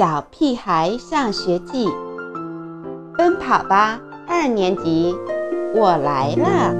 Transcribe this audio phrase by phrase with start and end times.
[0.00, 1.86] 小屁孩上学记》，
[3.18, 5.14] 奔跑吧二年级，
[5.74, 6.72] 我来了。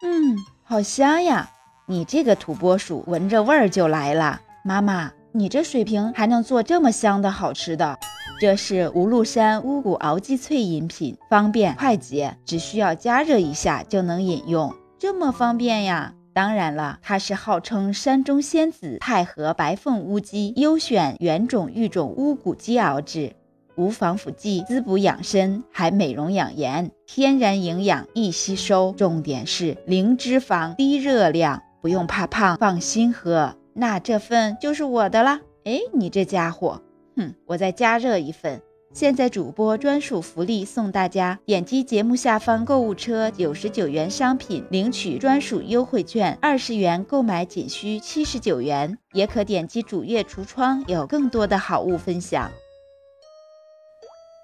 [0.00, 1.50] 嗯，好香呀！
[1.86, 4.40] 你这个土拨鼠，闻着味儿就来了。
[4.62, 7.98] 妈妈，你这水平还能做这么香的好吃的？
[8.40, 16.14] 这是无禄山乌骨熬鸡脆饮品，方便快捷，只需要加热一下就能饮用，这么方便呀！
[16.34, 23.36] 当然了，它是号称山中仙子太和白凤乌鸡优选原种育种乌骨鸡熬制，
[23.76, 33.54] 无防腐剂，滋补养身，还美容养颜，天然营养，易吸收，重点是零脂肪、低热量，不用怕胖，放心喝。
[33.72, 35.40] 那这份就是我的啦。
[35.62, 36.82] 哎，你这家伙，
[37.16, 38.60] 哼，我再加热一份。
[38.94, 48.96] 现在主播专属福利送大家，点击节目下方购物车九十九元商品领取专属优惠券二十元，购买仅需七十九元。
[49.12, 52.52] 也可点击主页橱窗，有更多的好物分享。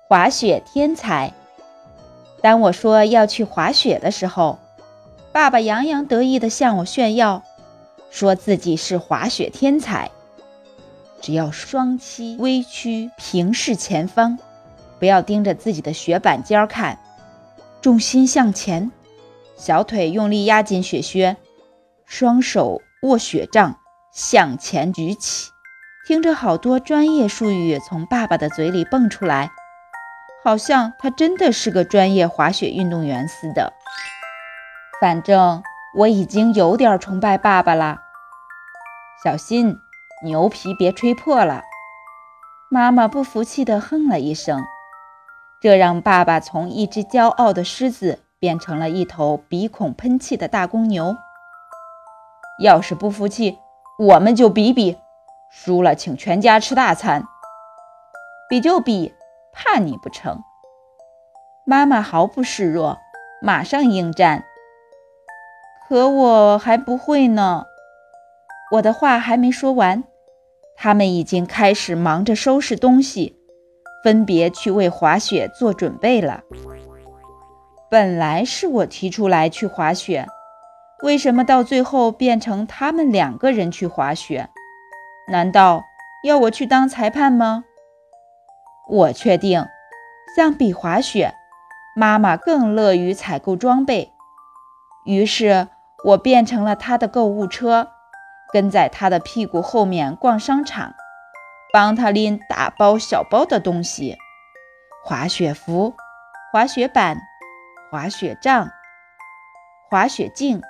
[0.08, 1.32] 滑雪天才，
[2.42, 4.58] 当我说要去滑雪的时候，
[5.30, 7.44] 爸爸洋洋得意地向我炫耀，
[8.10, 10.10] 说自己是滑雪天才。
[11.20, 14.38] 只要双膝微屈，平视前方，
[14.98, 16.98] 不要盯着自己的雪板尖看，
[17.82, 18.90] 重心向前，
[19.56, 21.36] 小腿用力压紧雪靴，
[22.06, 23.78] 双手握雪杖
[24.12, 25.50] 向前举起。
[26.06, 29.50] 听着好多专业术语从爸爸的嘴里蹦出来，
[30.42, 33.74] 好像他真的是个专业滑雪运动员似的。
[35.00, 35.62] 反正
[35.94, 37.98] 我已经有点崇拜爸爸了。
[39.22, 39.78] 小心！
[40.22, 41.62] 牛皮别吹破了！
[42.70, 44.60] 妈妈不服气地哼了一声，
[45.62, 51.16] 这让爸爸从一只骄傲的狮子变成了一头鼻孔喷气的大公牛。
[52.62, 53.58] 要是不服气，
[53.98, 54.98] 我们就比比，
[55.50, 57.24] 输了请全家吃大餐。
[58.50, 59.14] 比就比，
[59.54, 60.42] 怕你不成？
[61.64, 62.98] 妈妈毫不示弱，
[63.40, 64.44] 马上应战。
[65.88, 67.64] 可我还不会呢。
[68.72, 70.04] 我的话还没说完。
[70.82, 73.36] 他们已经开始忙着收拾东西，
[74.02, 76.42] 分别去为滑雪做准备了。
[77.90, 80.26] 本来是我提出来去滑雪，
[81.02, 84.48] 为什么到最后变成他们两个人去滑雪？
[85.28, 85.84] 难道
[86.24, 87.64] 要我去当裁判吗？
[88.88, 89.66] 我确定，
[90.34, 91.34] 相比滑雪，
[91.94, 94.12] 妈妈更乐于采购装备，
[95.04, 95.68] 于是
[96.06, 97.90] 我变成了她的购物车。
[98.52, 100.94] 跟在他的屁股后面逛商场，
[101.72, 104.18] 帮他拎大包小包的东西：
[105.04, 105.94] 滑雪服、
[106.52, 107.18] 滑雪板、
[107.90, 108.70] 滑雪杖、
[109.88, 110.62] 滑雪镜、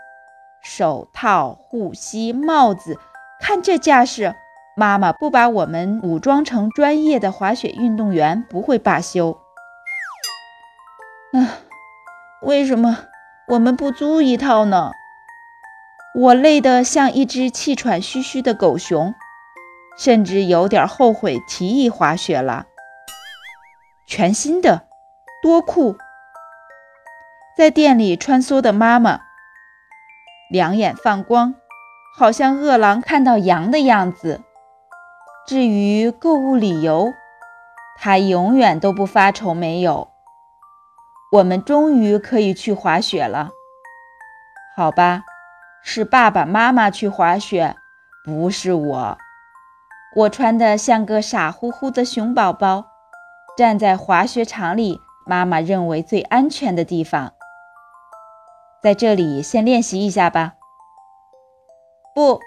[0.63, 2.99] 手套、护膝、帽子。
[3.41, 4.35] 看这架势，
[4.77, 9.41] 妈妈不把我们武装成专业的滑雪运动员不会罢休。
[11.33, 11.65] 啊，
[12.43, 12.99] 为什么
[13.49, 14.93] 我们不租一套呢？
[16.13, 19.15] 我累得像一只气喘吁吁的狗熊，
[19.97, 22.67] 甚至有点后悔提议滑雪了。
[24.07, 24.89] 全新的，
[25.41, 25.97] 多酷！
[27.57, 29.21] 在店里穿梭的妈妈，
[30.51, 31.55] 两眼放光，
[32.19, 34.43] 好像饿狼看到羊的样子。
[35.47, 37.13] 至于购物理由，
[37.97, 40.11] 她永远都不发愁没有。
[41.31, 43.51] 我们终于可以去滑雪了，
[44.75, 45.23] 好吧？
[45.83, 47.77] 是爸爸妈妈去滑雪，
[48.25, 49.19] 不是我。
[50.17, 52.87] 我穿的像个傻乎乎的熊宝宝，
[53.57, 57.33] 站在滑雪场里，妈妈认为最安全的地方。
[58.83, 60.55] 在这里先练习一下吧。
[62.15, 62.41] 不，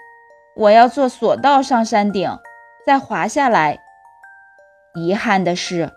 [0.56, 2.38] 我要坐索道上山顶，
[2.86, 3.78] 再滑下来。
[4.94, 5.92] 遗憾的是，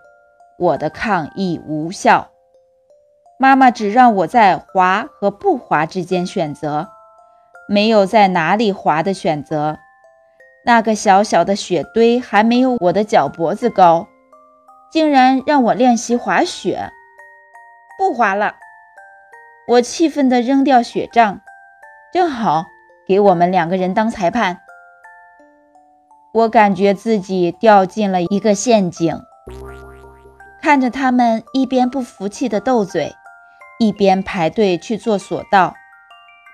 [0.57, 2.29] 我的抗议无效。
[3.37, 6.89] 妈妈只让我在滑和不滑之间选择。
[7.69, 9.77] 没有在哪里滑的选择，
[10.65, 14.07] 那个小小的雪堆还没有我的脚脖子高，
[14.89, 16.89] 竟然让我练习滑雪，
[17.97, 18.55] 不滑了！
[19.67, 21.41] 我气愤地扔掉雪杖，
[22.13, 22.63] 正好
[23.05, 24.61] 给我们两个人当裁判。
[26.33, 29.19] 我感觉自己掉进了一个陷阱，
[30.61, 33.13] 看着他们一边不服气地斗嘴，
[33.77, 35.73] 一边排队去做索道，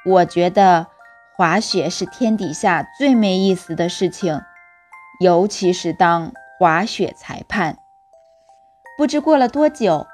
[0.06, 0.88] 我觉得。
[1.36, 4.42] 滑雪是天底下最没意思的事情，
[5.20, 7.78] 尤其是当滑雪裁判。
[8.98, 10.06] 不知过了多久，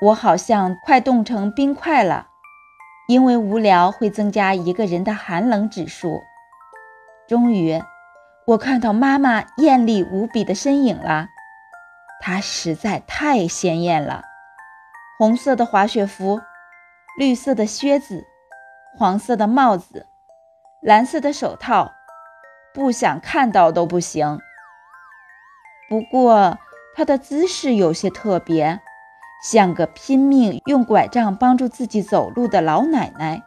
[0.00, 2.28] 我好像快冻成冰块了，
[3.08, 6.22] 因为无聊会增加一个人的寒冷指数。
[7.28, 7.82] 终于，
[8.46, 11.28] 我看到妈妈艳丽无比的身影了，
[12.22, 14.22] 她实在太鲜艳了。
[15.18, 16.40] 红色的滑雪服，
[17.18, 18.24] 绿色的靴子，
[18.98, 20.06] 黄色的帽子，
[20.84, 21.94] 蓝色的手套，
[22.74, 24.38] 不想看到都不行。
[25.88, 26.58] 不过
[26.94, 28.82] 她的姿势有些特别，
[29.42, 33.42] 像个拼命用拐杖帮助自己走路的老奶奶，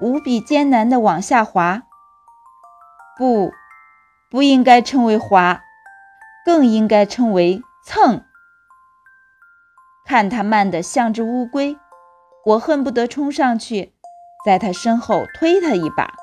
[0.00, 1.82] 无比艰难地往下滑。
[3.18, 3.52] 不。
[4.30, 5.60] 不应该称为滑，
[6.44, 8.24] 更应该称为蹭。
[10.06, 11.76] 看他慢得像只乌龟，
[12.46, 13.92] 我恨不得冲上去，
[14.46, 16.14] 在他身后推他一把。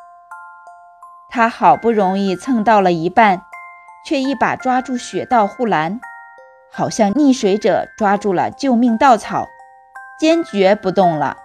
[1.37, 3.43] 他好不容易蹭到了一半，
[4.03, 6.01] 却一把抓住雪道护栏，
[6.73, 9.45] 好像溺水者抓住了救命稻草，
[10.19, 11.37] 坚决不动了。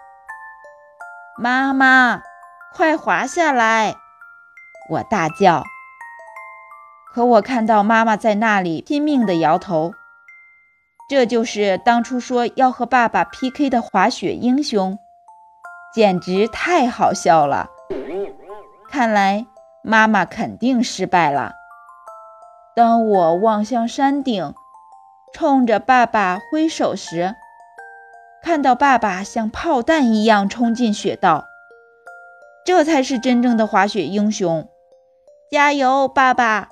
[1.37, 2.23] 妈妈，
[2.75, 3.95] 快滑下来！
[4.89, 5.63] 我大叫。
[7.13, 9.93] 可我看到妈妈在那里拼命地摇头，
[11.07, 14.99] 这就是当初说要和爸爸 PK 的滑雪英雄，
[15.95, 17.69] 简直太好笑了。
[18.89, 19.47] 看来
[19.83, 21.55] 妈妈肯定失败了。
[22.75, 24.55] 当我望向山顶，
[25.35, 27.35] 冲着爸爸挥手时，
[28.43, 31.45] 看到爸爸像炮弹一样冲进雪道，
[32.65, 34.69] 这才是真正的滑雪英雄。
[35.51, 36.69] 加油，爸爸！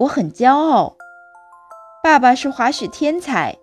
[0.00, 0.96] 我很骄傲，
[2.02, 3.56] 爸爸是滑雪天才。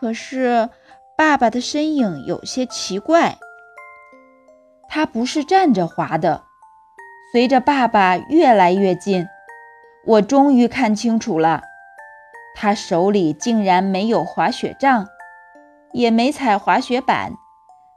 [0.00, 0.68] 可是，
[1.16, 3.38] 爸爸的身影有些奇怪，
[4.88, 6.42] 他不是站着滑的。
[7.32, 9.28] 随着爸爸越来越近，
[10.04, 11.62] 我终于看清楚了，
[12.56, 15.06] 他手里竟然没有滑雪杖，
[15.92, 17.30] 也没踩滑雪板，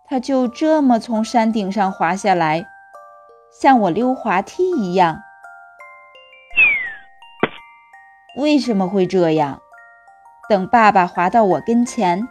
[0.06, 2.68] 他就这么从山顶上滑下来，
[3.59, 5.24] 像我溜滑梯一样。
[8.38, 9.59] 为什么会这样？
[10.47, 12.21] 等爸爸滑到我跟前，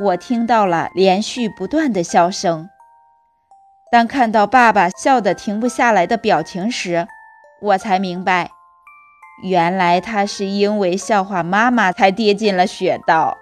[0.00, 2.70] 我听到了连续不断的笑声。
[3.94, 7.06] 当看到爸爸笑得停不下来的表情时，
[7.60, 8.50] 我才明白，
[9.44, 13.38] 原来他是因为笑话妈妈才跌进了雪道。